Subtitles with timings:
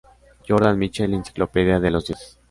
[0.47, 2.39] Jordan, Michael, "Enciclopedia de los dioses".